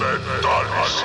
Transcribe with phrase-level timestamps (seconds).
[0.00, 1.04] Metálisis.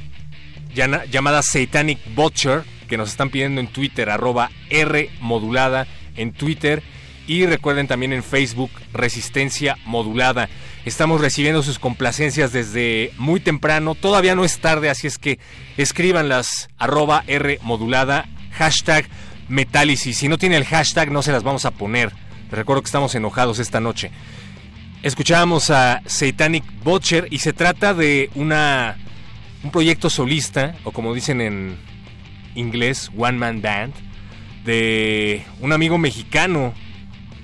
[0.75, 5.11] llamada Satanic Butcher, que nos están pidiendo en Twitter, arroba R
[6.17, 6.82] en Twitter.
[7.26, 10.49] Y recuerden también en Facebook, Resistencia Modulada.
[10.85, 13.94] Estamos recibiendo sus complacencias desde muy temprano.
[13.94, 15.38] Todavía no es tarde, así es que
[15.76, 17.58] escríbanlas arroba R
[18.52, 19.06] hashtag
[19.49, 20.16] Metálisis.
[20.19, 22.12] Si no tiene el hashtag, no se las vamos a poner.
[22.50, 24.10] recuerdo que estamos enojados esta noche.
[25.02, 28.96] Escuchábamos a Satanic Butcher y se trata de una
[29.62, 31.76] un proyecto solista, o como dicen en
[32.54, 33.94] inglés, One Man Band,
[34.64, 36.75] de un amigo mexicano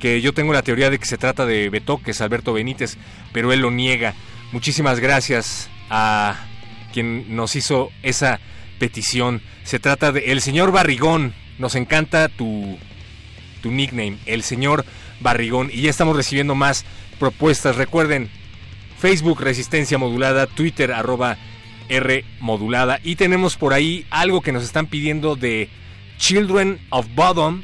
[0.00, 2.96] que yo tengo la teoría de que se trata de Beto, que es Alberto Benítez,
[3.32, 4.14] pero él lo niega.
[4.52, 6.36] Muchísimas gracias a
[6.92, 8.40] quien nos hizo esa
[8.78, 9.42] petición.
[9.64, 11.34] Se trata de El Señor Barrigón.
[11.58, 12.78] Nos encanta tu,
[13.62, 14.84] tu nickname, El Señor
[15.20, 15.70] Barrigón.
[15.72, 16.84] Y ya estamos recibiendo más
[17.18, 17.76] propuestas.
[17.76, 18.30] Recuerden,
[18.98, 21.36] Facebook Resistencia Modulada, Twitter arroba
[21.88, 23.00] R Modulada.
[23.02, 25.68] Y tenemos por ahí algo que nos están pidiendo de
[26.18, 27.62] Children of Bottom.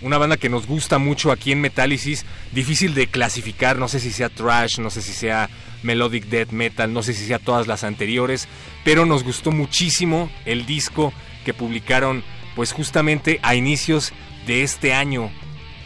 [0.00, 2.24] Una banda que nos gusta mucho aquí en Metálisis.
[2.52, 3.78] Difícil de clasificar.
[3.78, 5.50] No sé si sea trash, no sé si sea
[5.82, 8.48] melodic death metal, no sé si sea todas las anteriores.
[8.84, 11.12] Pero nos gustó muchísimo el disco
[11.44, 14.12] que publicaron pues justamente a inicios
[14.46, 15.30] de este año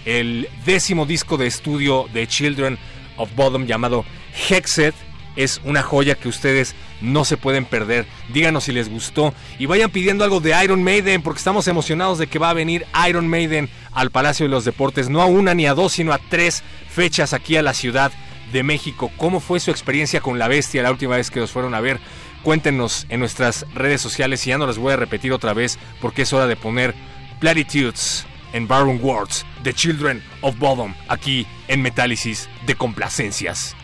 [0.05, 2.79] el décimo disco de estudio de Children
[3.17, 4.05] of Bottom llamado
[4.49, 4.95] Hexed.
[5.35, 8.07] Es una joya que ustedes no se pueden perder.
[8.33, 12.27] Díganos si les gustó y vayan pidiendo algo de Iron Maiden porque estamos emocionados de
[12.27, 15.67] que va a venir Iron Maiden al Palacio de los Deportes, no a una ni
[15.67, 18.13] a dos, sino a tres fechas aquí a la Ciudad
[18.53, 19.11] de México.
[19.17, 21.99] ¿Cómo fue su experiencia con la bestia la última vez que los fueron a ver?
[22.43, 26.23] Cuéntenos en nuestras redes sociales y ya no les voy a repetir otra vez porque
[26.23, 26.95] es hora de poner
[27.41, 33.75] Platitudes en Baron Words, The Children of Bodom, aquí en Metálisis de Complacencias.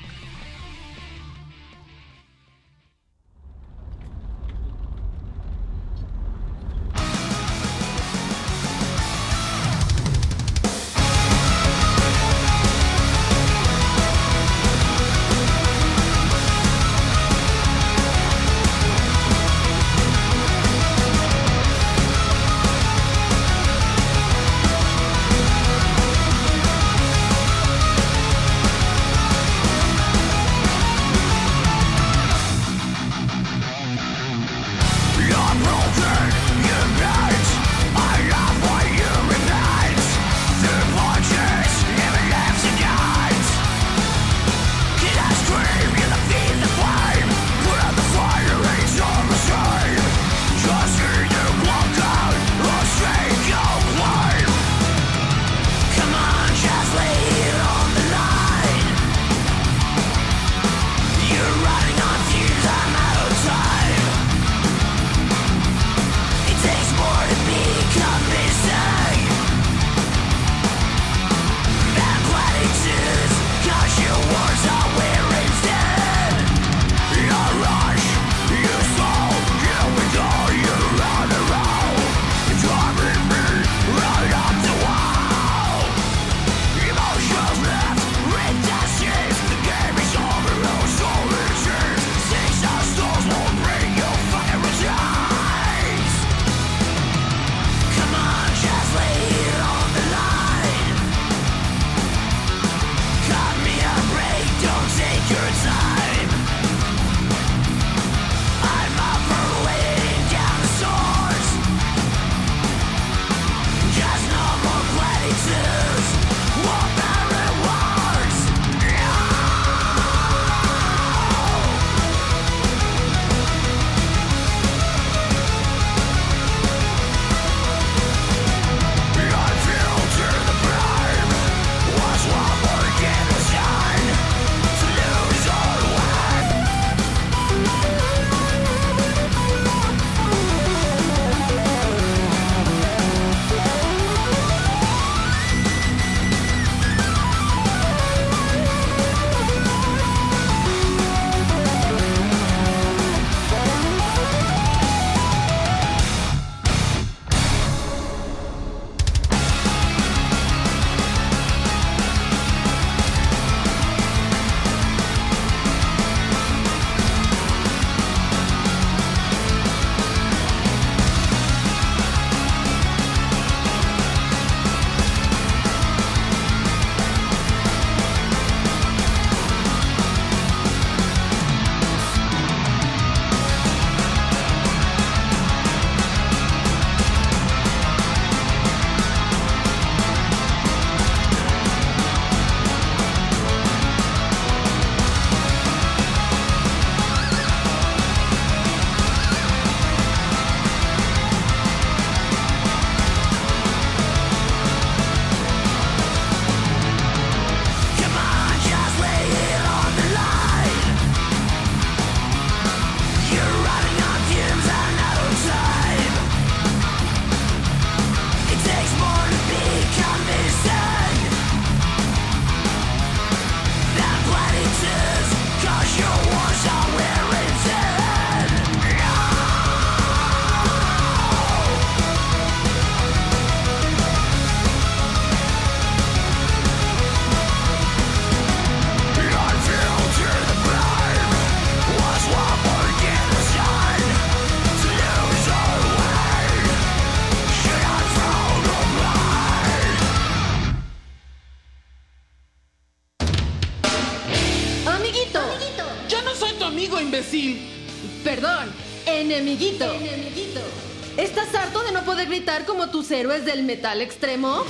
[263.08, 264.64] Tus héroes del metal extremo?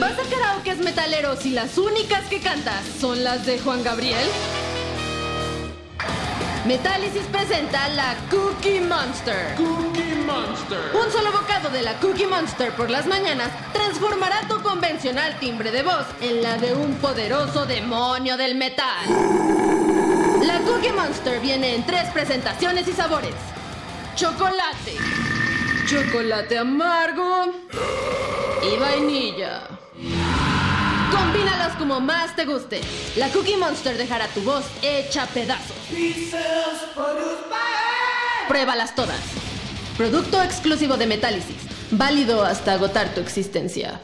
[0.00, 4.28] ¿Vas a karaokes metaleros y las únicas que cantas son las de Juan Gabriel?
[6.66, 9.54] Metálisis presenta la Cookie Monster.
[9.56, 10.78] Cookie Monster.
[10.94, 15.82] Un solo bocado de la Cookie Monster por las mañanas transformará tu convencional timbre de
[15.82, 19.04] voz en la de un poderoso demonio del metal.
[20.42, 23.34] La Cookie Monster viene en tres presentaciones y sabores.
[24.14, 24.96] Chocolate,
[25.86, 27.52] chocolate amargo
[28.62, 29.68] y vainilla.
[31.10, 32.80] Combínalos como más te guste.
[33.16, 35.76] La Cookie Monster dejará tu voz hecha pedazos.
[38.48, 39.20] Pruébalas todas.
[39.96, 41.73] Producto exclusivo de Metálisis.
[41.96, 44.00] Válido hasta agotar tu existencia.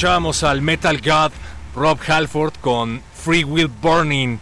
[0.00, 1.30] Escuchábamos al Metal God
[1.74, 4.38] Rob Halford con Free Will Burning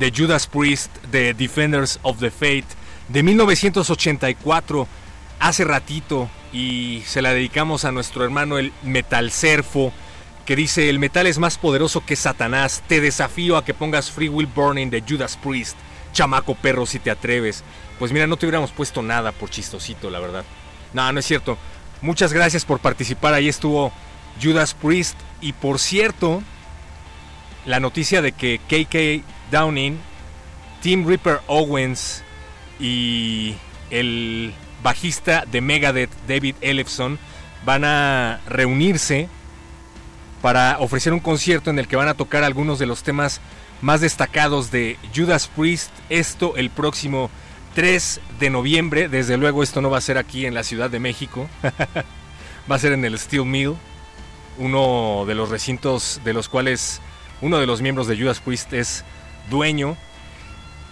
[0.00, 2.66] de Judas Priest de Defenders of the Faith
[3.06, 4.88] de 1984,
[5.38, 9.92] hace ratito, y se la dedicamos a nuestro hermano el Metal Serfo,
[10.44, 14.28] que dice, el metal es más poderoso que Satanás, te desafío a que pongas Free
[14.28, 15.76] Will Burning de Judas Priest,
[16.14, 17.62] chamaco perro si te atreves.
[18.00, 20.42] Pues mira, no te hubiéramos puesto nada por chistosito, la verdad.
[20.92, 21.56] No, no es cierto.
[22.02, 23.92] Muchas gracias por participar, ahí estuvo
[24.42, 26.42] Judas Priest, y por cierto,
[27.64, 29.98] la noticia de que KK Downing,
[30.82, 32.22] Tim Ripper Owens
[32.78, 33.54] y
[33.90, 37.18] el bajista de Megadeth, David Ellefson,
[37.64, 39.28] van a reunirse
[40.42, 43.40] para ofrecer un concierto en el que van a tocar algunos de los temas
[43.80, 45.90] más destacados de Judas Priest.
[46.08, 47.30] Esto el próximo
[47.74, 49.08] 3 de noviembre.
[49.08, 51.48] Desde luego esto no va a ser aquí en la Ciudad de México.
[52.70, 53.74] va a ser en el Steel Mill,
[54.58, 57.00] uno de los recintos de los cuales
[57.40, 59.04] uno de los miembros de Judas Priest es
[59.50, 59.96] dueño.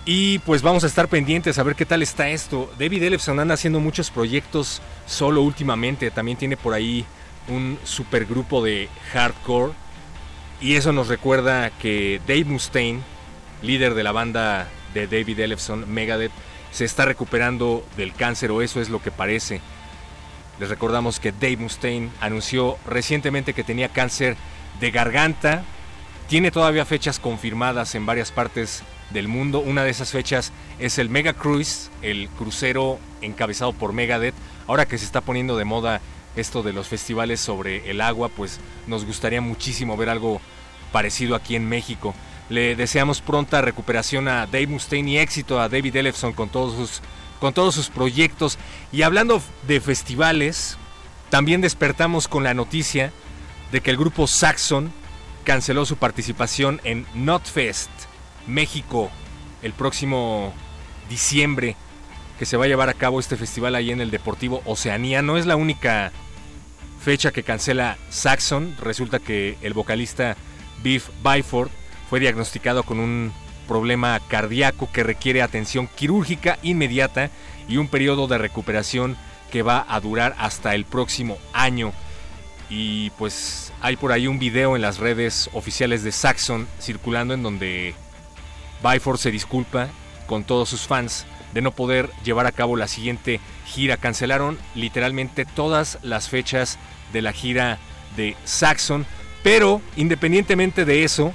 [0.06, 2.70] Y pues vamos a estar pendientes a ver qué tal está esto.
[2.78, 6.10] David Ellefson anda haciendo muchos proyectos solo últimamente.
[6.10, 7.06] También tiene por ahí
[7.48, 9.72] un supergrupo de hardcore.
[10.60, 13.00] Y eso nos recuerda que Dave Mustaine,
[13.62, 16.32] líder de la banda de David Ellefson, Megadeth,
[16.70, 19.60] se está recuperando del cáncer o eso es lo que parece.
[20.58, 24.36] Les recordamos que Dave Mustaine anunció recientemente que tenía cáncer
[24.80, 25.64] de garganta.
[26.28, 29.60] Tiene todavía fechas confirmadas en varias partes del mundo.
[29.60, 34.34] Una de esas fechas es el Mega Cruise, el crucero encabezado por Megadeth.
[34.66, 36.00] Ahora que se está poniendo de moda
[36.36, 40.40] esto de los festivales sobre el agua, pues nos gustaría muchísimo ver algo
[40.92, 42.14] parecido aquí en México.
[42.48, 47.02] Le deseamos pronta recuperación a Dave Mustaine y éxito a David Ellefson con todos sus,
[47.44, 48.56] con todos sus proyectos.
[48.90, 50.78] Y hablando de festivales,
[51.28, 53.12] también despertamos con la noticia
[53.70, 54.90] de que el grupo Saxon
[55.44, 57.90] canceló su participación en Notfest
[58.46, 59.10] México
[59.60, 60.54] el próximo
[61.10, 61.76] diciembre
[62.38, 65.20] que se va a llevar a cabo este festival ahí en el Deportivo Oceanía.
[65.20, 66.12] No es la única
[66.98, 68.74] fecha que cancela Saxon.
[68.80, 70.34] Resulta que el vocalista
[70.82, 71.68] Biff Byford
[72.08, 77.30] fue diagnosticado con un problema cardíaco que requiere atención quirúrgica inmediata
[77.68, 79.16] y un periodo de recuperación
[79.50, 81.92] que va a durar hasta el próximo año.
[82.70, 87.42] Y pues hay por ahí un video en las redes oficiales de Saxon circulando en
[87.42, 87.94] donde
[88.82, 89.88] Byford se disculpa
[90.26, 93.96] con todos sus fans de no poder llevar a cabo la siguiente gira.
[93.96, 96.78] Cancelaron literalmente todas las fechas
[97.12, 97.78] de la gira
[98.16, 99.06] de Saxon,
[99.42, 101.32] pero independientemente de eso,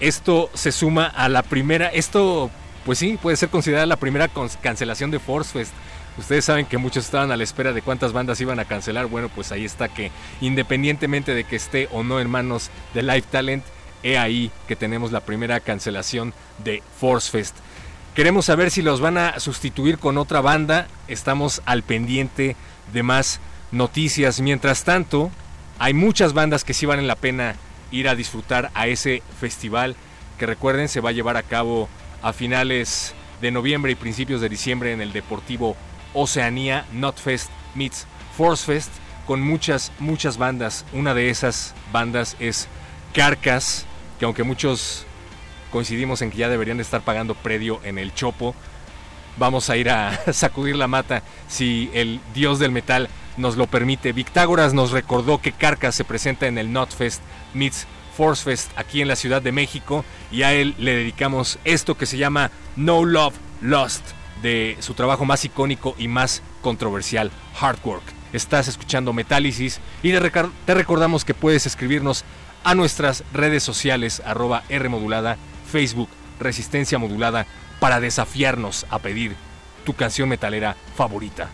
[0.00, 2.50] esto se suma a la primera, esto
[2.84, 5.72] pues sí, puede ser considerada la primera cancelación de Force Fest.
[6.18, 9.06] Ustedes saben que muchos estaban a la espera de cuántas bandas iban a cancelar.
[9.06, 10.10] Bueno, pues ahí está que
[10.40, 13.64] independientemente de que esté o no en manos de Live Talent,
[14.02, 16.34] he ahí que tenemos la primera cancelación
[16.64, 17.56] de Force Fest.
[18.14, 20.88] Queremos saber si los van a sustituir con otra banda.
[21.06, 22.56] Estamos al pendiente
[22.92, 24.40] de más noticias.
[24.40, 25.30] Mientras tanto,
[25.78, 27.54] hay muchas bandas que sí valen la pena
[27.90, 29.96] ir a disfrutar a ese festival
[30.38, 31.88] que recuerden se va a llevar a cabo
[32.22, 35.76] a finales de noviembre y principios de diciembre en el Deportivo
[36.14, 38.90] Oceanía Notfest meets Force Fest
[39.26, 40.84] con muchas, muchas bandas.
[40.92, 42.68] Una de esas bandas es
[43.14, 43.86] Carcas,
[44.18, 45.06] que aunque muchos
[45.70, 48.54] coincidimos en que ya deberían de estar pagando predio en el Chopo,
[49.36, 53.08] vamos a ir a sacudir la mata si el dios del metal
[53.40, 54.12] nos lo permite.
[54.12, 57.22] Victágoras nos recordó que Carcas se presenta en el Notfest
[57.54, 61.96] meets Force Fest aquí en la Ciudad de México y a él le dedicamos esto
[61.96, 64.04] que se llama No Love Lost
[64.42, 68.02] de su trabajo más icónico y más controversial, Hard Work.
[68.32, 72.24] Estás escuchando Metálisis y te recordamos que puedes escribirnos
[72.62, 75.36] a nuestras redes sociales arroba R modulada,
[75.70, 77.46] Facebook, Resistencia Modulada,
[77.80, 79.34] para desafiarnos a pedir
[79.84, 81.48] tu canción metalera favorita.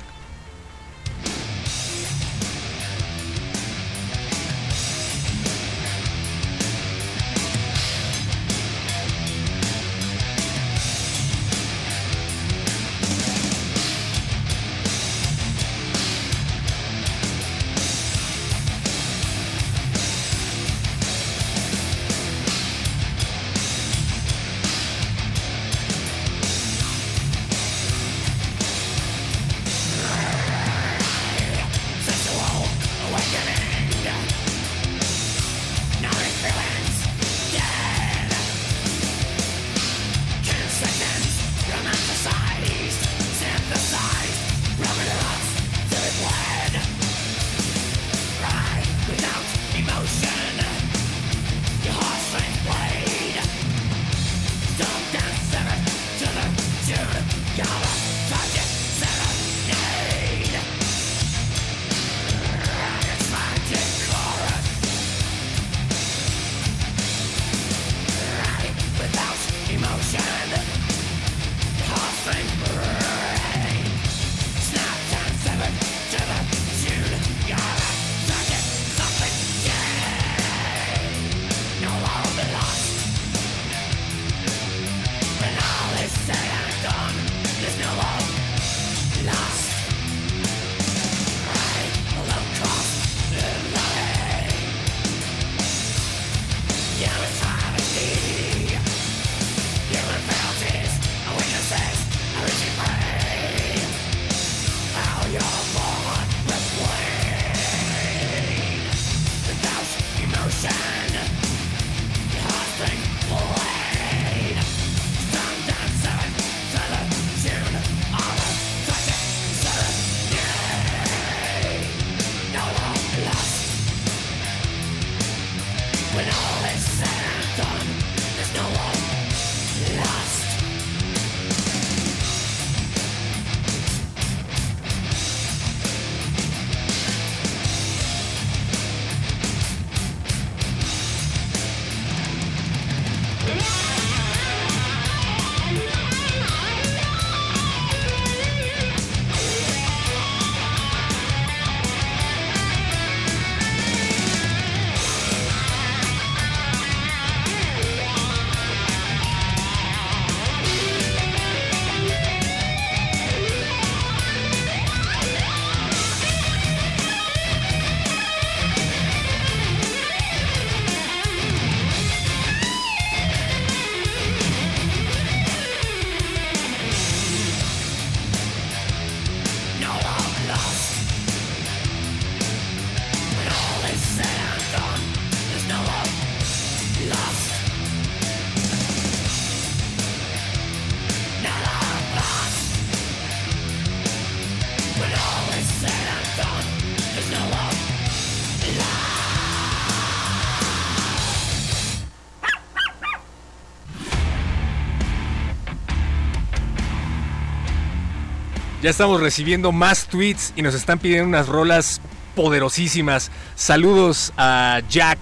[208.87, 212.01] Ya estamos recibiendo más tweets y nos están pidiendo unas rolas
[212.37, 213.33] poderosísimas.
[213.57, 215.18] Saludos a Jack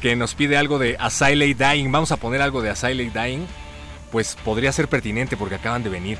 [0.00, 1.92] que nos pide algo de Asyley Dying.
[1.92, 3.44] Vamos a poner algo de Asyley Dying.
[4.10, 6.16] Pues podría ser pertinente porque acaban de venir.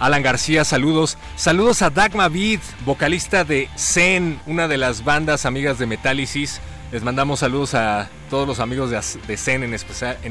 [0.00, 1.16] Alan García, saludos.
[1.36, 6.60] Saludos a Dagma Beat, vocalista de Zen, una de las bandas amigas de Metálisis.
[6.90, 9.74] Les mandamos saludos a todos los amigos de, Zen, en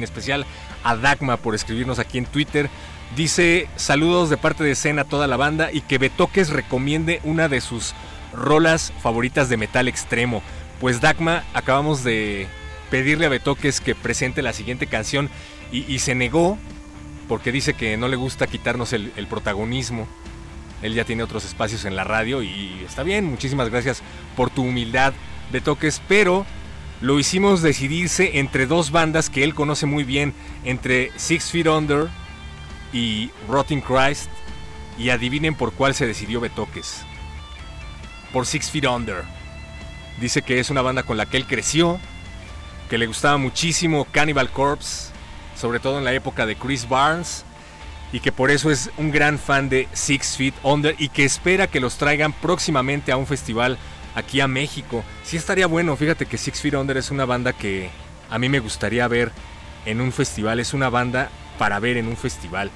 [0.03, 0.45] especial
[0.83, 2.69] a Dagma por escribirnos aquí en Twitter.
[3.15, 7.49] Dice saludos de parte de Zen a toda la banda y que Betoques recomiende una
[7.49, 7.93] de sus
[8.33, 10.41] rolas favoritas de metal extremo.
[10.79, 12.47] Pues Dagma acabamos de
[12.89, 15.29] pedirle a Betoques que presente la siguiente canción
[15.73, 16.57] y, y se negó
[17.27, 20.07] porque dice que no le gusta quitarnos el, el, protagonismo.
[20.81, 24.01] Él ya tiene otros espacios en la radio y está bien, muchísimas gracias
[24.37, 25.13] por tu humildad,
[25.51, 26.45] Betoques, pero
[27.01, 32.09] lo hicimos decidirse entre dos bandas que él conoce muy bien, entre Six Feet Under
[32.93, 34.29] y Rotting Christ,
[34.97, 37.03] y adivinen por cuál se decidió Betoques.
[38.33, 39.23] Por Six Feet Under.
[40.19, 41.99] Dice que es una banda con la que él creció,
[42.89, 45.11] que le gustaba muchísimo Cannibal Corpse,
[45.55, 47.45] sobre todo en la época de Chris Barnes,
[48.11, 51.67] y que por eso es un gran fan de Six Feet Under y que espera
[51.67, 53.77] que los traigan próximamente a un festival
[54.15, 55.03] aquí a México.
[55.23, 57.89] Sí estaría bueno, fíjate que Six Feet Under es una banda que
[58.29, 59.31] a mí me gustaría ver
[59.85, 61.29] en un festival, es una banda
[61.61, 62.71] para ver en un festival.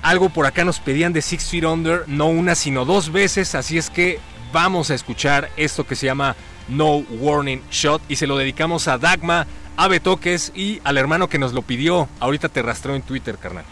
[0.00, 3.76] Algo por acá nos pedían de Six Feet Under, no una sino dos veces, así
[3.76, 4.20] es que
[4.54, 6.34] vamos a escuchar esto que se llama
[6.68, 11.38] No Warning Shot y se lo dedicamos a Dagma, a Betoques y al hermano que
[11.38, 12.08] nos lo pidió.
[12.20, 13.66] Ahorita te rastreo en Twitter, carnal.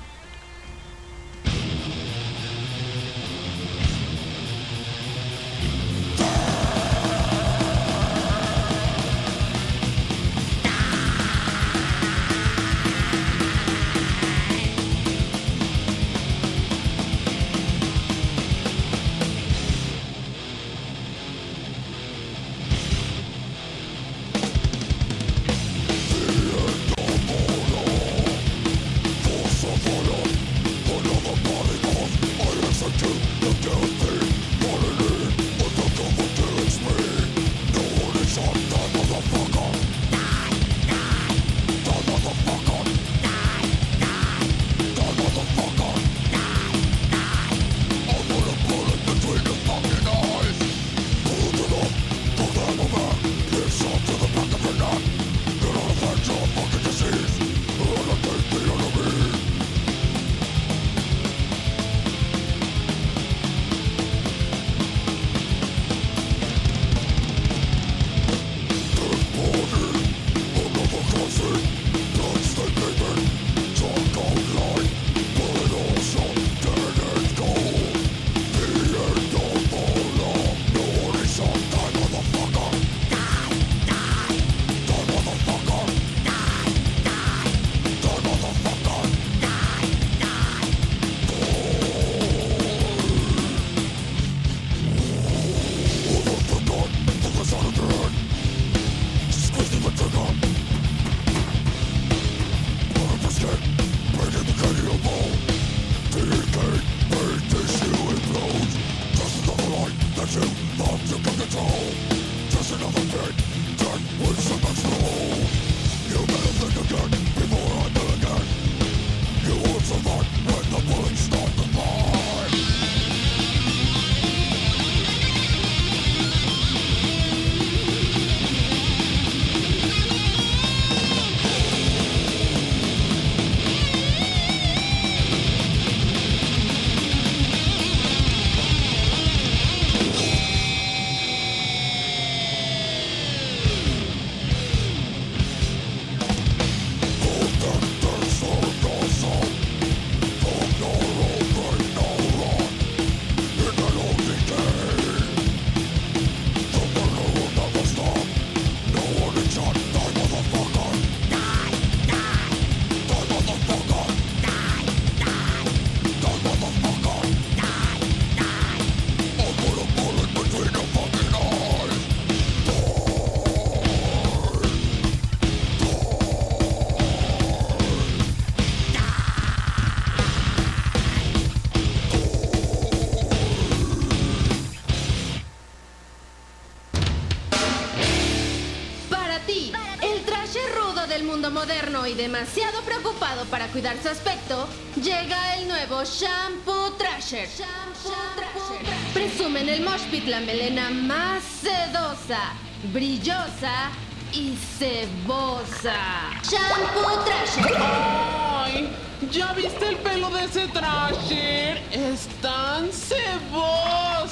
[192.06, 197.46] Y demasiado preocupado para cuidar su aspecto, llega el nuevo Shampoo Trasher.
[197.48, 198.80] Shampoo Trasher.
[199.12, 202.54] Presume en el Mosh Pit la melena más sedosa,
[202.94, 203.90] brillosa
[204.32, 206.30] y cebosa.
[206.42, 207.76] Shampoo Trasher.
[207.78, 208.88] ¡Ay!
[209.30, 211.82] ¿Ya viste el pelo de ese Trasher?
[211.92, 214.30] ¡Es tan ceboso!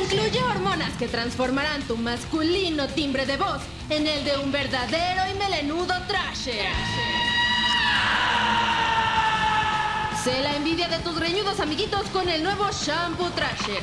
[0.00, 5.38] Incluye hormonas que transformarán tu masculino timbre de voz en el de un verdadero y
[5.38, 6.72] melenudo Trasher.
[10.24, 13.82] Sé la envidia de tus reñudos amiguitos con el nuevo Shampoo Trasher.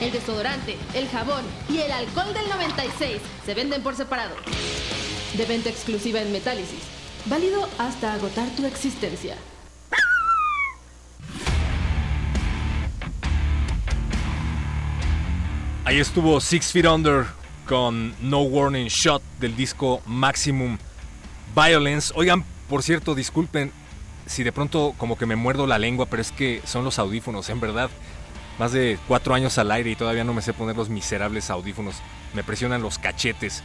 [0.00, 4.36] El desodorante, el jabón y el alcohol del 96 se venden por separado.
[5.34, 6.84] De venta exclusiva en Metálisis.
[7.26, 9.36] Válido hasta agotar tu existencia.
[15.88, 17.24] Ahí estuvo Six Feet Under
[17.66, 20.76] con No Warning Shot del disco Maximum
[21.56, 22.12] Violence.
[22.14, 23.72] Oigan, por cierto, disculpen
[24.26, 27.48] si de pronto como que me muerdo la lengua, pero es que son los audífonos,
[27.48, 27.88] en verdad.
[28.58, 31.94] Más de cuatro años al aire y todavía no me sé poner los miserables audífonos.
[32.34, 33.62] Me presionan los cachetes.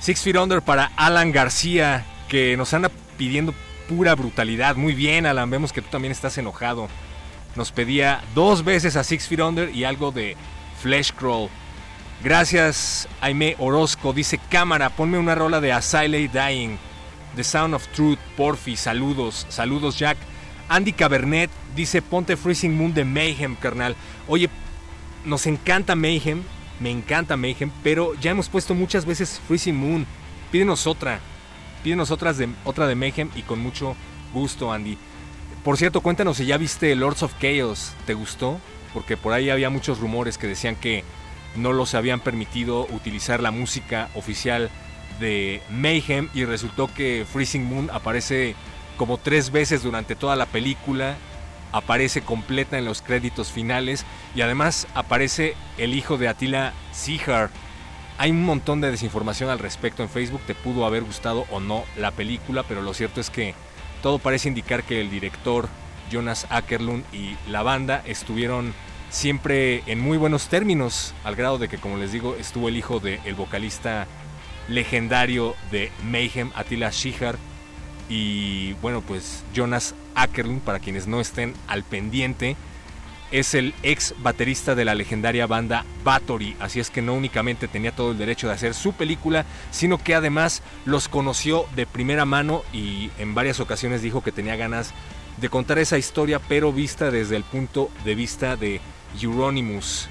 [0.00, 3.54] Six Feet Under para Alan García, que nos anda pidiendo
[3.88, 4.76] pura brutalidad.
[4.76, 6.86] Muy bien, Alan, vemos que tú también estás enojado.
[7.56, 10.36] Nos pedía dos veces a Six Feet Under y algo de
[10.82, 11.48] Flesh Crawl.
[12.22, 14.12] Gracias, Aime Orozco.
[14.12, 16.76] Dice cámara, ponme una rola de Asyley Dying.
[17.36, 18.76] The Sound of Truth, Porfi.
[18.76, 20.18] Saludos, saludos, Jack.
[20.68, 23.96] Andy Cabernet dice ponte Freezing Moon de Mayhem, carnal.
[24.26, 24.50] Oye,
[25.24, 26.42] nos encanta Mayhem,
[26.80, 30.06] me encanta Mayhem, pero ya hemos puesto muchas veces Freezing Moon.
[30.52, 31.20] Pídenos otra,
[31.82, 33.96] pídenos otras de, otra de Mayhem y con mucho
[34.34, 34.98] gusto, Andy.
[35.64, 38.60] Por cierto, cuéntanos si ya viste Lords of Chaos, ¿te gustó?
[38.98, 41.04] Porque por ahí había muchos rumores que decían que
[41.54, 44.70] no los habían permitido utilizar la música oficial
[45.20, 48.56] de Mayhem y resultó que Freezing Moon aparece
[48.96, 51.14] como tres veces durante toda la película,
[51.70, 57.50] aparece completa en los créditos finales y además aparece el hijo de Attila Seahar.
[58.18, 61.84] Hay un montón de desinformación al respecto en Facebook, te pudo haber gustado o no
[61.96, 63.54] la película, pero lo cierto es que
[64.02, 65.68] todo parece indicar que el director
[66.10, 68.74] Jonas Ackerlund y la banda estuvieron
[69.10, 73.00] siempre en muy buenos términos, al grado de que, como les digo, estuvo el hijo
[73.00, 74.06] del vocalista
[74.68, 77.36] legendario de Mayhem, Attila Shihar,
[78.08, 82.56] y bueno, pues Jonas Ackerlund, para quienes no estén al pendiente,
[83.30, 87.92] es el ex baterista de la legendaria banda Bathory, así es que no únicamente tenía
[87.92, 92.62] todo el derecho de hacer su película, sino que además los conoció de primera mano
[92.72, 94.94] y en varias ocasiones dijo que tenía ganas
[95.36, 98.80] de contar esa historia, pero vista desde el punto de vista de
[99.20, 100.08] Euronymous.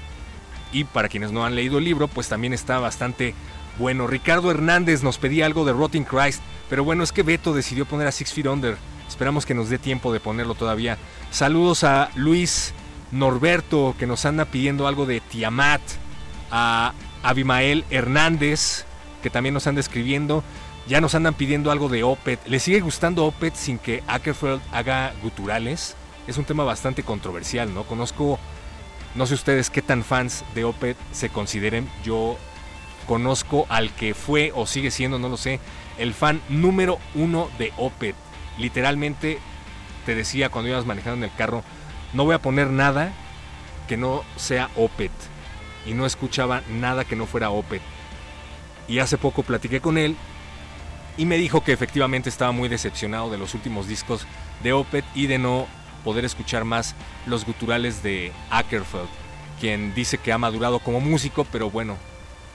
[0.72, 3.34] Y para quienes no han leído el libro, pues también está bastante
[3.78, 4.06] bueno.
[4.06, 8.06] Ricardo Hernández nos pedía algo de Rotting Christ, pero bueno, es que Beto decidió poner
[8.06, 8.76] a Six Feet Under.
[9.08, 10.98] Esperamos que nos dé tiempo de ponerlo todavía.
[11.30, 12.74] Saludos a Luis
[13.10, 15.80] Norberto, que nos anda pidiendo algo de Tiamat.
[16.50, 16.92] A
[17.22, 18.84] Abimael Hernández,
[19.22, 20.42] que también nos anda escribiendo.
[20.86, 22.40] Ya nos andan pidiendo algo de Opet.
[22.46, 25.94] ¿Le sigue gustando Opet sin que Ackerfeld haga guturales?
[26.26, 27.84] Es un tema bastante controversial, ¿no?
[27.84, 28.38] Conozco,
[29.18, 31.90] no sé ustedes qué tan fans de Opet se consideren.
[32.04, 32.38] Yo
[33.08, 35.58] conozco al que fue o sigue siendo, no lo sé,
[35.98, 38.14] el fan número uno de Opet.
[38.58, 39.40] Literalmente
[40.06, 41.64] te decía cuando ibas manejando en el carro,
[42.12, 43.12] no voy a poner nada
[43.88, 45.10] que no sea Opet.
[45.84, 47.82] Y no escuchaba nada que no fuera Opet.
[48.86, 50.16] Y hace poco platiqué con él
[51.16, 54.28] y me dijo que efectivamente estaba muy decepcionado de los últimos discos
[54.62, 55.66] de Opet y de no
[56.04, 56.94] poder escuchar más
[57.26, 59.08] los guturales de Ackerfeld,
[59.60, 61.96] quien dice que ha madurado como músico, pero bueno,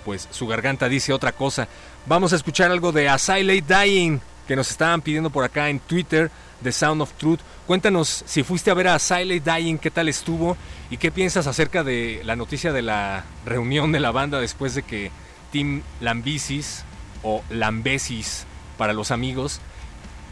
[0.05, 1.67] pues su garganta dice otra cosa.
[2.05, 6.29] Vamos a escuchar algo de Asyley Dying, que nos estaban pidiendo por acá en Twitter,
[6.61, 7.39] The Sound of Truth.
[7.67, 10.57] Cuéntanos si fuiste a ver a Asyley Dying, qué tal estuvo
[10.89, 14.83] y qué piensas acerca de la noticia de la reunión de la banda después de
[14.83, 15.11] que
[15.51, 16.83] Tim Lambesis
[17.21, 18.45] o Lambesis
[18.77, 19.61] para los amigos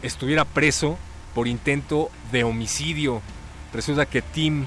[0.02, 0.98] estuviera preso
[1.34, 3.22] por intento de homicidio.
[3.72, 4.66] Resulta que Tim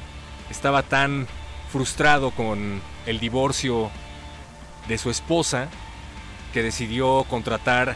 [0.50, 1.28] estaba tan
[1.72, 3.90] frustrado con el divorcio
[4.88, 5.68] de su esposa
[6.54, 7.96] que decidió contratar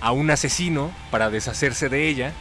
[0.00, 2.32] a un asesino para deshacerse de ella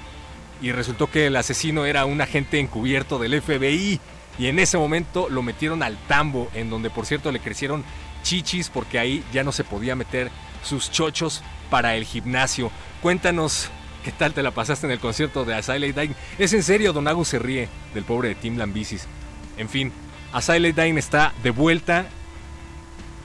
[0.62, 4.00] y resultó que el asesino era un agente encubierto del FBI
[4.40, 7.84] y en ese momento lo metieron al tambo en donde por cierto le crecieron
[8.24, 10.32] chichis porque ahí ya no se podía meter
[10.64, 12.72] sus chochos para el gimnasio.
[13.02, 13.70] Cuéntanos
[14.04, 16.16] qué tal te la pasaste en el concierto de Asyley Dying.
[16.38, 19.08] Es en serio, Don Agus se ríe del pobre de Tim Lambisis.
[19.58, 19.92] En fin,
[20.34, 22.06] Asyley Dying está de vuelta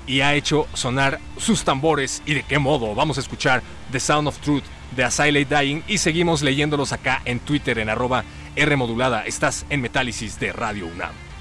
[0.07, 2.95] y ha hecho sonar sus tambores y de qué modo.
[2.95, 4.65] Vamos a escuchar The Sound of Truth
[4.97, 8.25] de Asylate Dying y seguimos leyéndolos acá en Twitter en arroba
[8.57, 9.25] R modulada.
[9.25, 11.32] Estás en Metálisis de Radio UNAM.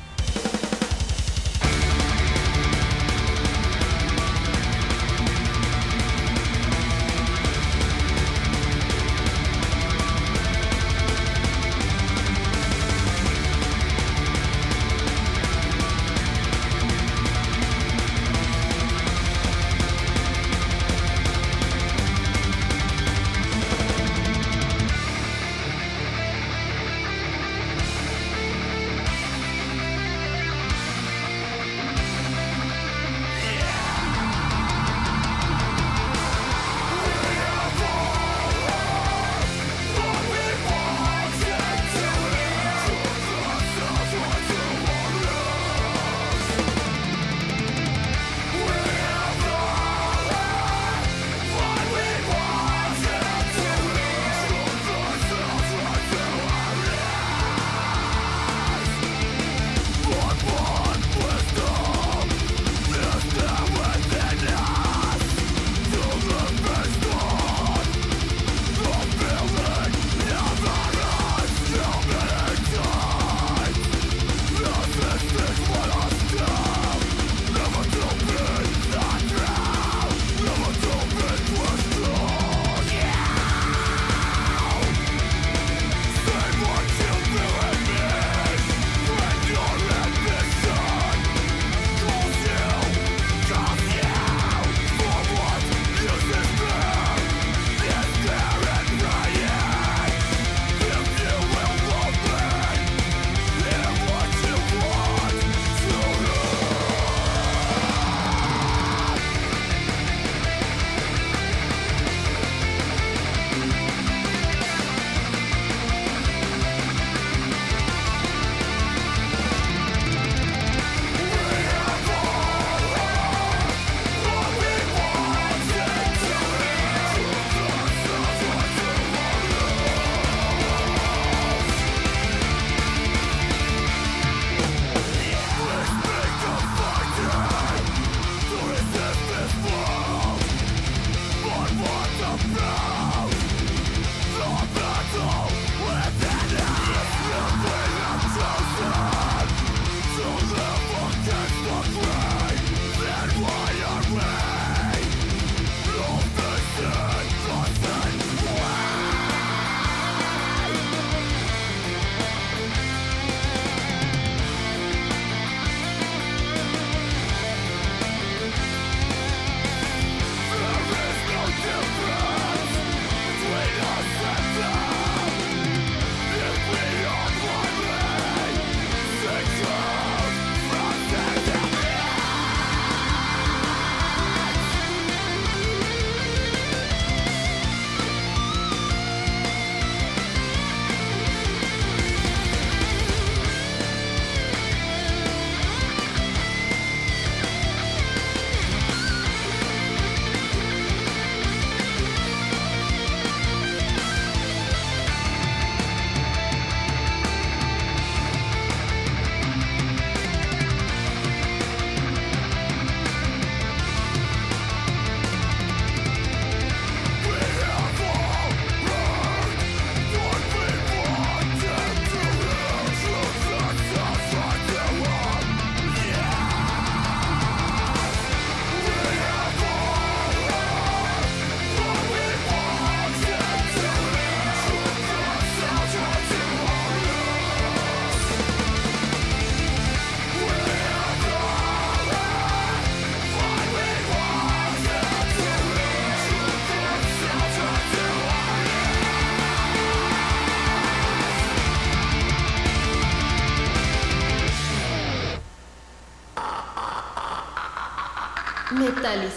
[259.02, 259.31] Metálisis.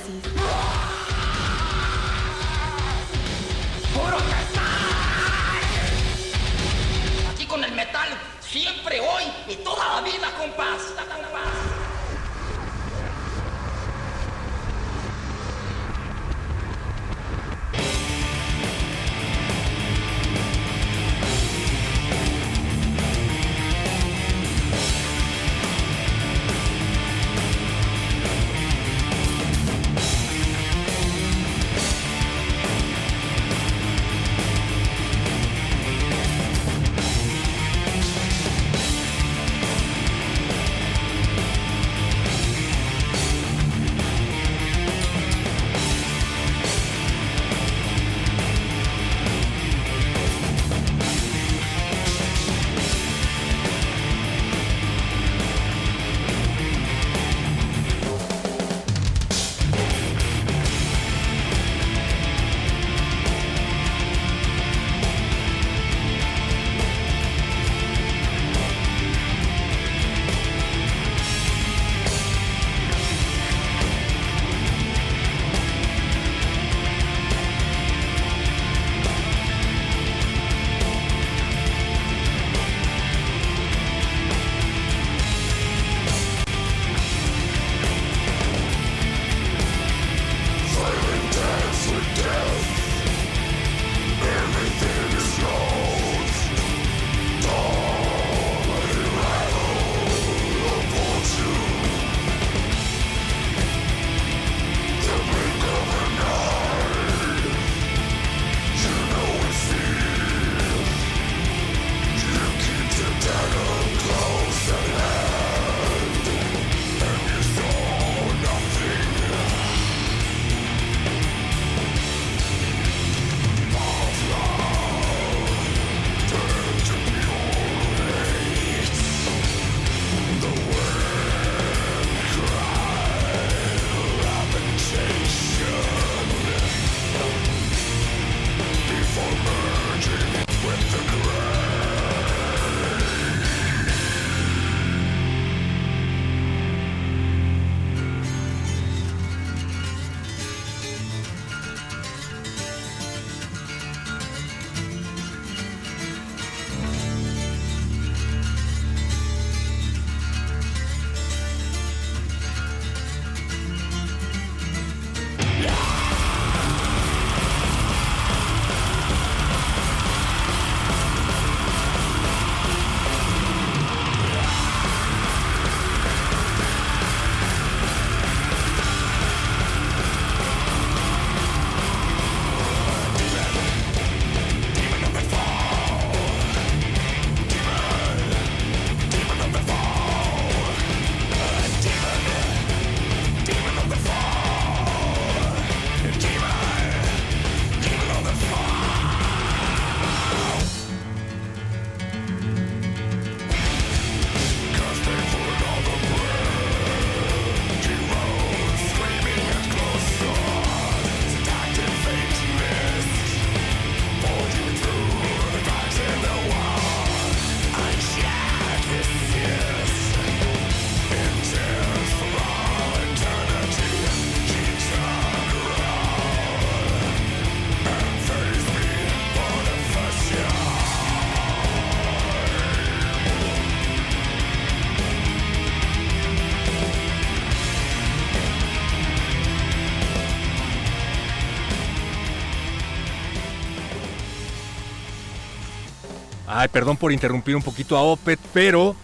[246.69, 248.97] Perdón por interrumpir un poquito a Opet, pero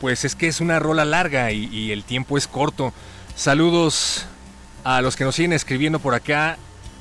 [0.00, 2.92] pues es que es una rola larga y, y el tiempo es corto.
[3.34, 4.26] Saludos
[4.84, 6.58] a los que nos siguen escribiendo por acá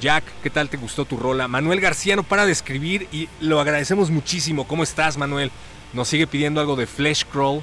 [0.00, 1.46] Jack, ¿qué tal te gustó tu rola?
[1.46, 4.66] Manuel García no para de escribir y lo agradecemos muchísimo.
[4.66, 5.50] ¿Cómo estás, Manuel?
[5.92, 7.62] Nos sigue pidiendo algo de Flesh Crawl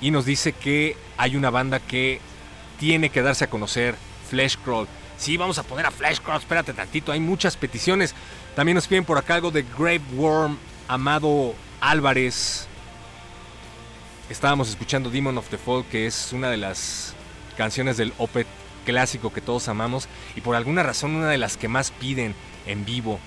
[0.00, 2.20] y nos dice que hay una banda que
[2.78, 3.96] tiene que darse a conocer,
[4.30, 4.86] Flesh Crawl.
[5.16, 8.14] Sí, vamos a poner a Flesh Crawl, espérate tantito, hay muchas peticiones.
[8.58, 12.66] También nos piden por acá algo de Grave Worm, Amado Álvarez.
[14.28, 17.14] Estábamos escuchando Demon of the Fall, que es una de las
[17.56, 18.48] canciones del Opet
[18.84, 22.34] clásico que todos amamos y por alguna razón una de las que más piden
[22.66, 23.20] en vivo.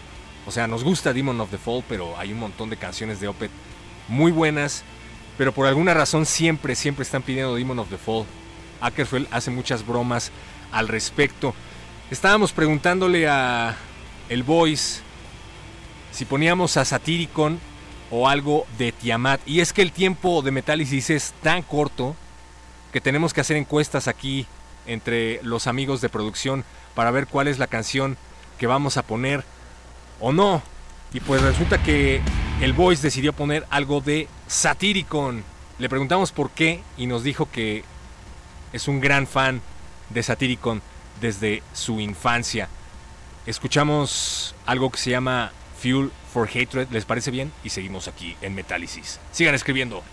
[0.45, 3.29] O sea, nos gusta Demon of the Fall, pero hay un montón de canciones de
[3.29, 3.51] Opet
[4.09, 4.83] muy buenas,
[5.37, 8.25] pero por alguna razón siempre, siempre están pidiendo Demon of the Fall.
[8.81, 10.29] Ackerfeld hace muchas bromas
[10.73, 11.55] al respecto.
[12.09, 13.77] Estábamos preguntándole a
[14.27, 15.09] el Voice
[16.11, 17.59] si poníamos a Satyricon
[18.11, 19.41] o algo de Tiamat.
[19.45, 22.15] Y es que el tiempo de Metálisis es tan corto
[22.91, 24.45] que tenemos que hacer encuestas aquí
[24.85, 28.17] entre los amigos de producción para ver cuál es la canción
[28.57, 29.43] que vamos a poner
[30.19, 30.61] o no.
[31.13, 32.21] Y pues resulta que
[32.61, 35.43] el Voice decidió poner algo de Satyricon.
[35.79, 37.83] Le preguntamos por qué y nos dijo que
[38.73, 39.61] es un gran fan
[40.09, 40.81] de Satyricon
[41.19, 42.69] desde su infancia.
[43.45, 45.51] Escuchamos algo que se llama
[45.81, 46.89] Fuel for Hatred.
[46.91, 47.51] ¿Les parece bien?
[47.63, 49.19] Y seguimos aquí en Metálisis.
[49.31, 50.03] Sigan escribiendo.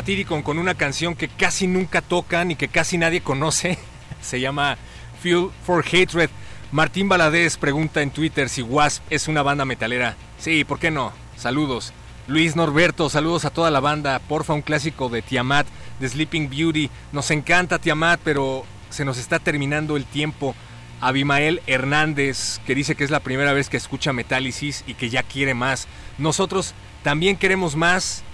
[0.00, 3.78] Satyricon con una canción que casi nunca tocan y que casi nadie conoce.
[4.22, 4.78] Se llama
[5.20, 6.30] Fuel for Hatred.
[6.72, 10.16] Martín Baladés pregunta en Twitter si Wasp es una banda metalera.
[10.38, 11.12] Sí, ¿por qué no?
[11.36, 11.92] Saludos.
[12.28, 14.18] Luis Norberto, saludos a toda la banda.
[14.20, 15.66] Porfa, un clásico de Tiamat,
[15.98, 16.88] de Sleeping Beauty.
[17.12, 20.54] Nos encanta Tiamat, pero se nos está terminando el tiempo.
[21.02, 25.22] Abimael Hernández, que dice que es la primera vez que escucha Metálisis y que ya
[25.22, 25.88] quiere más.
[26.16, 26.72] Nosotros
[27.02, 28.24] también queremos más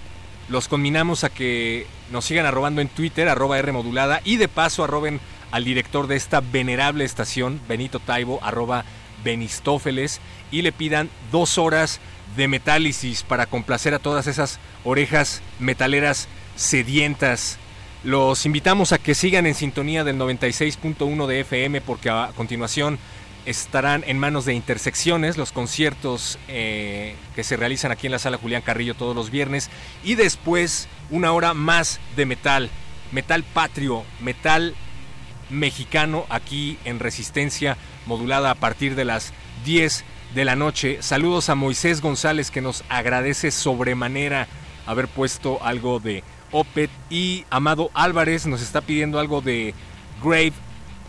[0.49, 4.83] los combinamos a que nos sigan arrobando en Twitter, arroba R modulada, y de paso
[4.83, 5.19] arroben
[5.51, 8.85] al director de esta venerable estación, Benito Taibo, arroba
[9.23, 10.21] Benistófeles,
[10.51, 11.99] y le pidan dos horas
[12.35, 17.57] de metálisis para complacer a todas esas orejas metaleras sedientas.
[18.03, 22.99] Los invitamos a que sigan en sintonía del 96.1 de FM porque a continuación
[23.47, 28.37] estarán en manos de Intersecciones, los conciertos eh, que se realizan aquí en la sala
[28.37, 29.69] Julián Carrillo todos los viernes.
[30.03, 32.69] Y después una hora más de metal,
[33.13, 34.75] metal patrio, metal
[35.49, 39.31] mexicano aquí en Resistencia, modulada a partir de las
[39.63, 40.03] 10
[40.35, 40.97] de la noche.
[41.01, 44.47] Saludos a Moisés González que nos agradece sobremanera
[44.85, 46.21] haber puesto algo de
[46.51, 49.73] Opet y Amado Álvarez nos está pidiendo algo de
[50.21, 50.53] Grave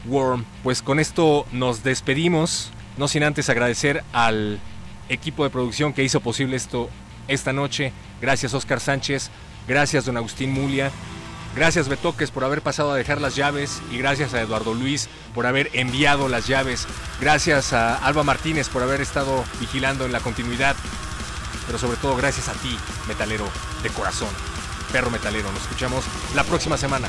[0.06, 0.44] Worm.
[0.62, 4.60] Pues con esto nos despedimos, no sin antes agradecer al
[5.08, 6.88] equipo de producción que hizo posible esto
[7.28, 7.92] esta noche.
[8.20, 9.30] Gracias Oscar Sánchez,
[9.66, 10.90] gracias don Agustín Mulia,
[11.54, 15.46] gracias Betoques por haber pasado a dejar las llaves y gracias a Eduardo Luis por
[15.46, 16.86] haber enviado las llaves.
[17.20, 20.76] Gracias a Alba Martínez por haber estado vigilando en la continuidad.
[21.66, 22.76] Pero sobre todo gracias a ti,
[23.06, 23.46] metalero
[23.82, 24.30] de corazón,
[24.90, 25.52] perro metalero.
[25.52, 27.08] Nos escuchamos la próxima semana.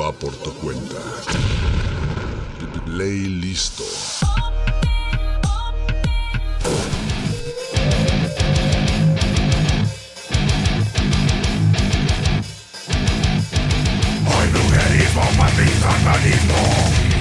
[0.00, 0.96] va por tu cuenta.
[2.86, 3.84] Ley listo.
[14.26, 17.13] Hoy brujerismo, patricio, Fucking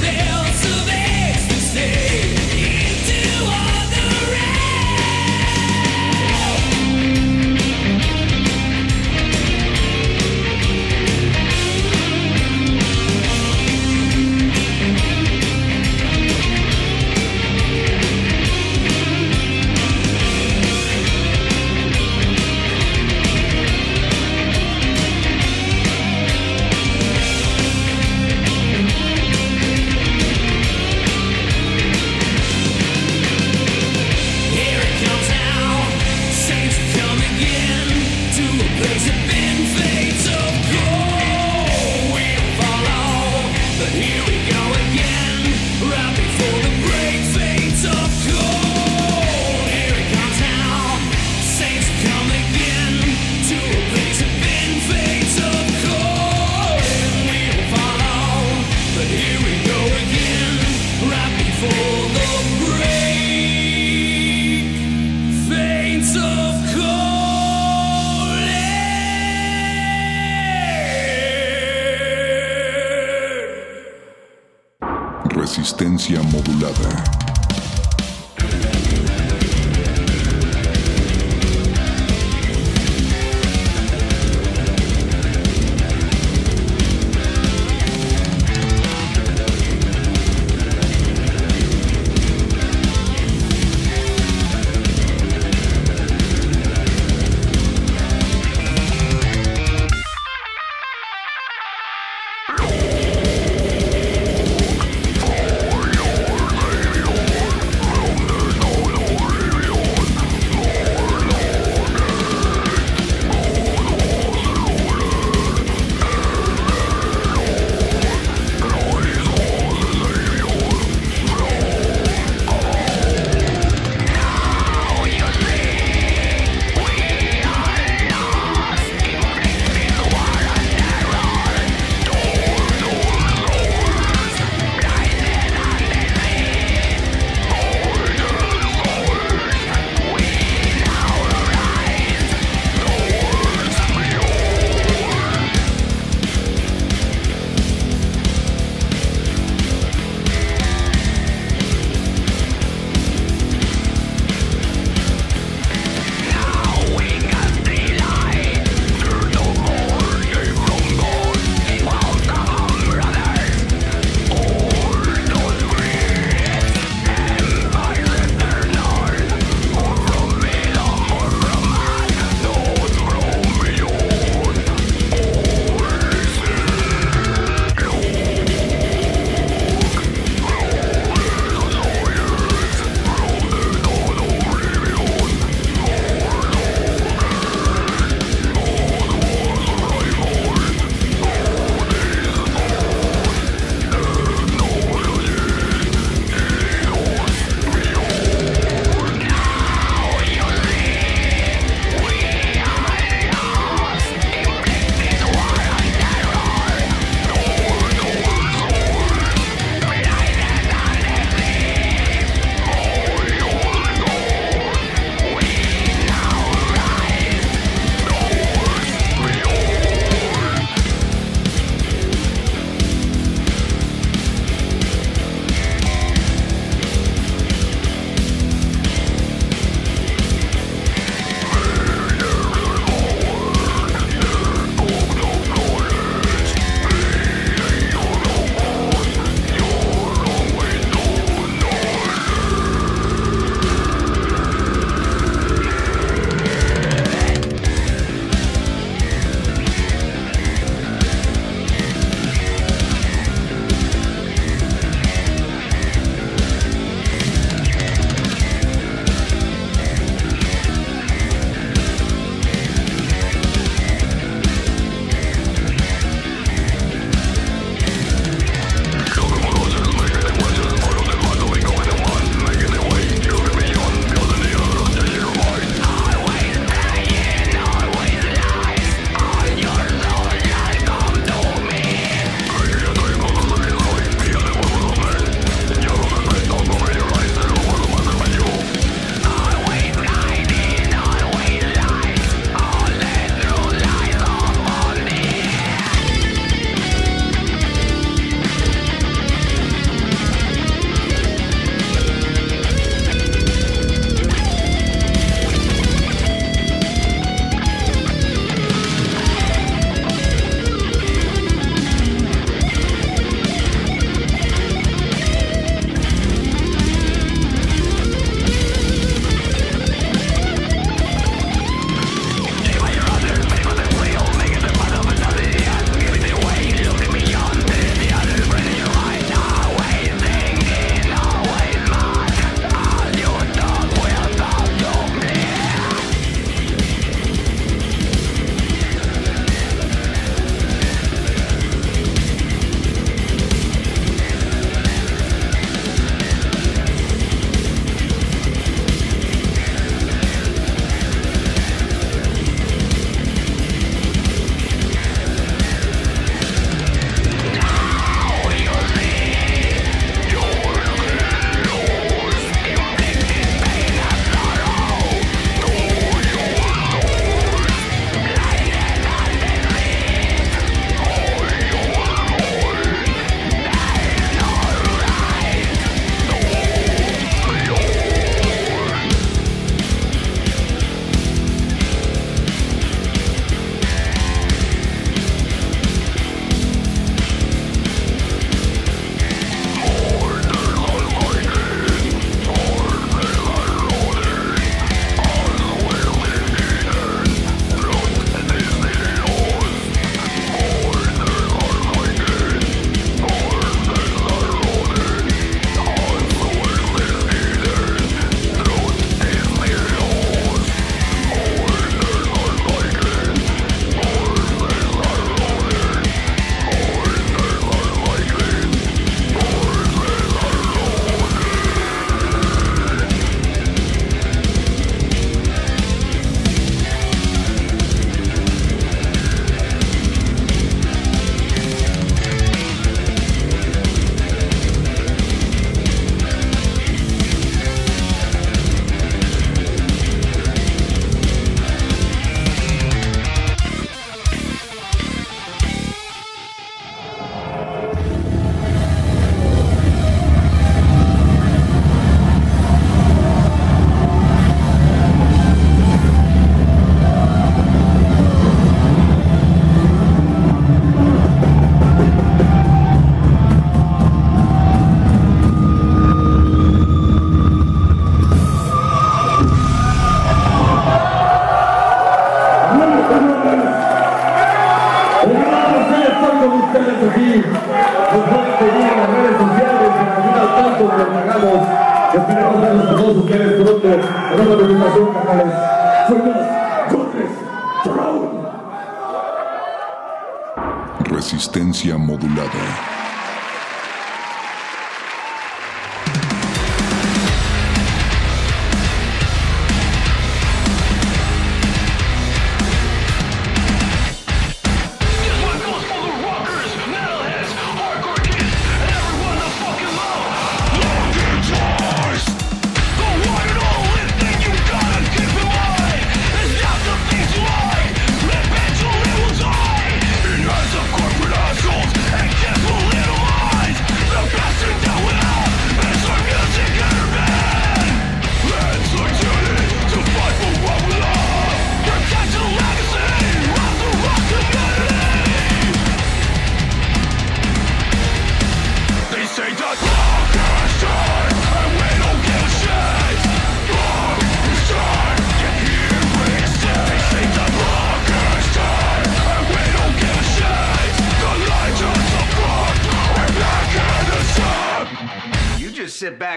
[0.00, 0.47] Still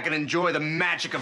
[0.02, 1.22] back and enjoy the magic of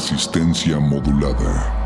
[0.00, 1.79] Resistencia modulada.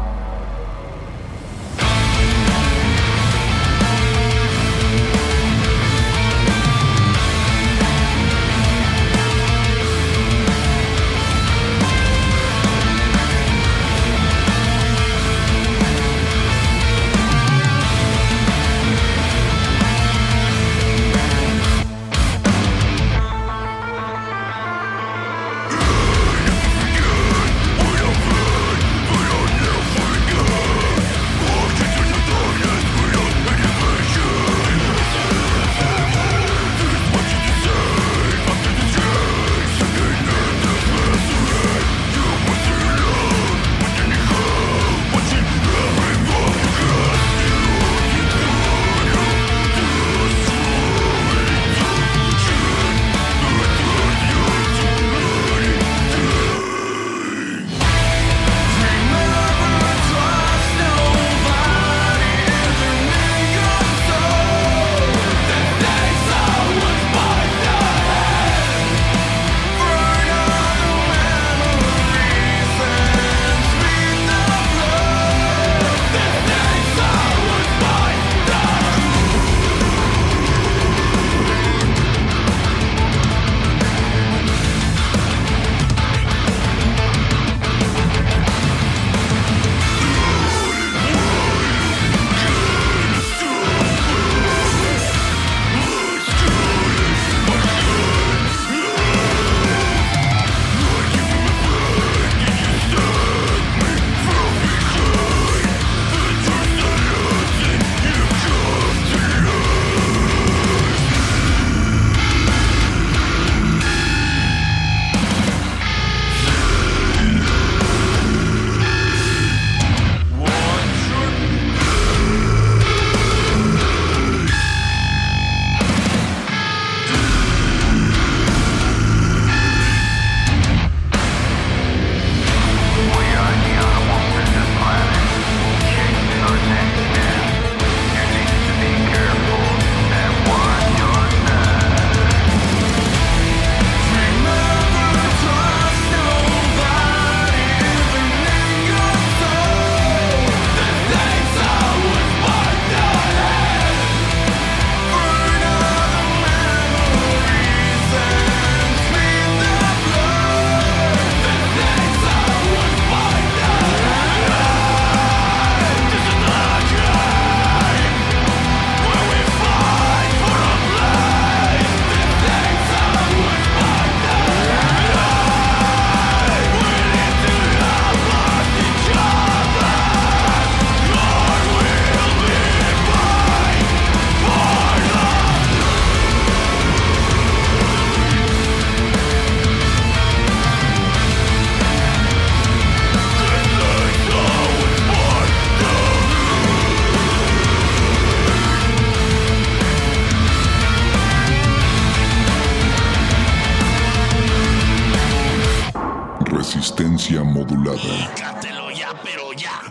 [206.64, 208.32] Resistencia modulada.
[208.34, 209.82] Cátelo ya, pero ya.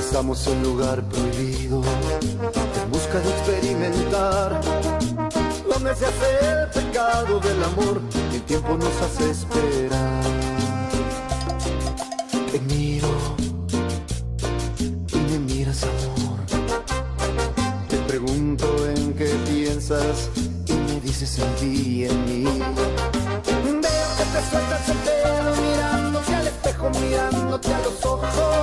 [0.00, 1.82] Estamos en lugar prohibido,
[2.82, 4.60] en busca de experimentar,
[5.68, 8.00] donde se hace el pecado del amor,
[8.54, 10.22] tiempo nos hace esperar.
[12.52, 13.08] Te miro
[15.12, 16.38] y me miras amor.
[17.88, 20.30] Te pregunto en qué piensas
[20.68, 22.44] y me dices en ti y en mí.
[22.44, 28.53] Veo que te sueltas el pelo mirándote al espejo, mirándote a los ojos.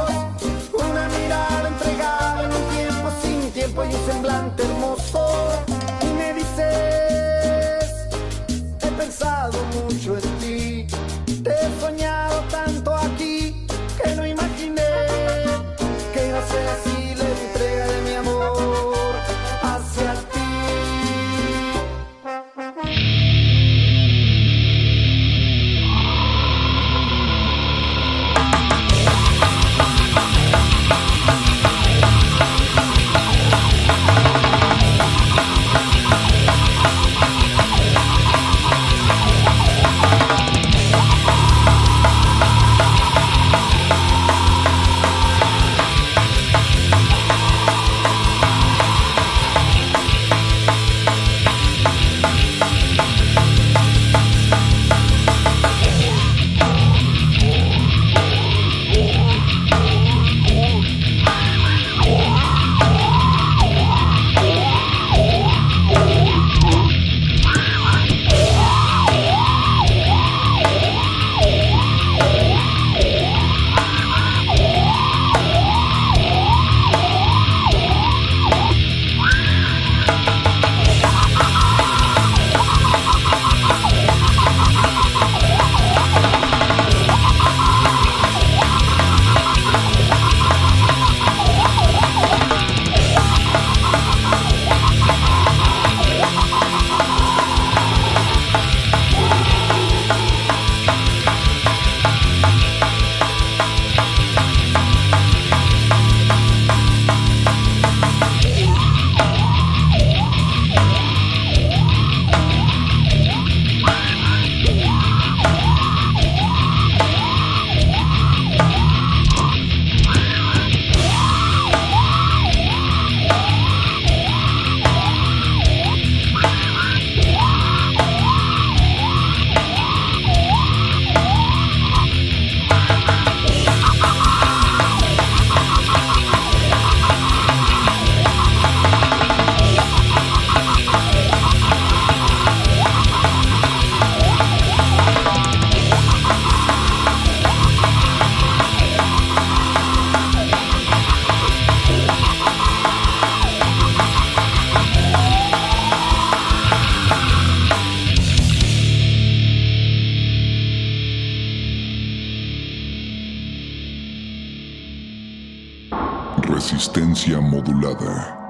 [166.82, 168.41] Resistencia modulada.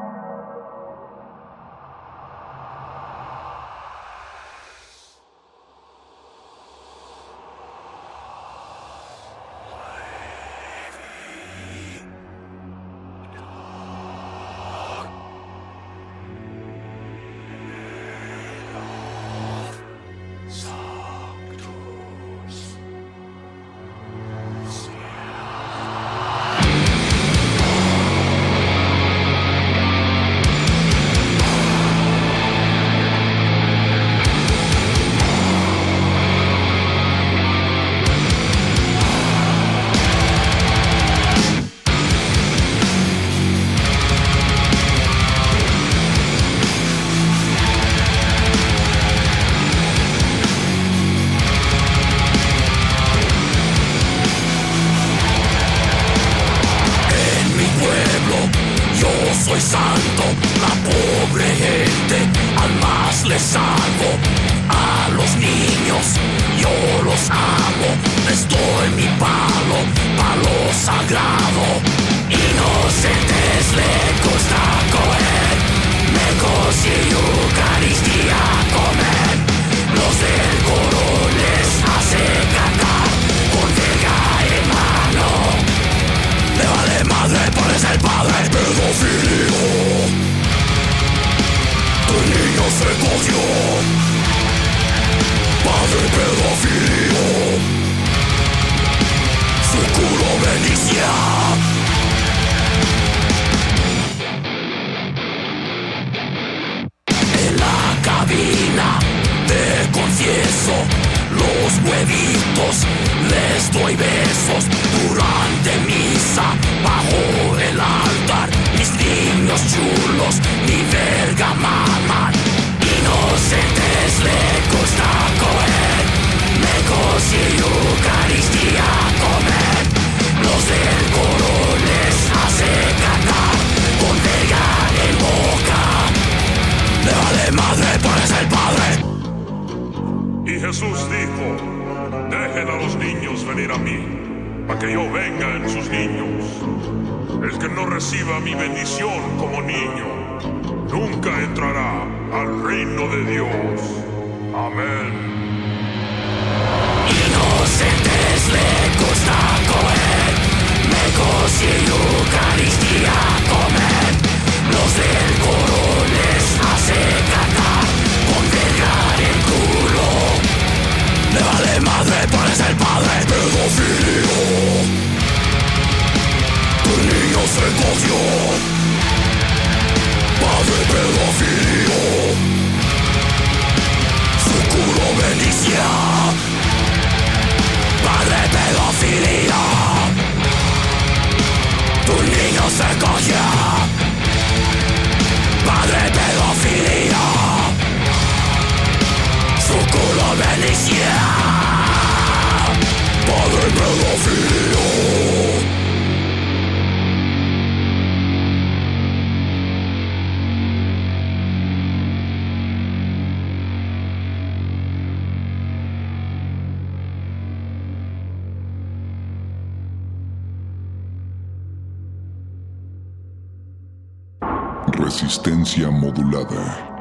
[225.91, 227.00] Modulada.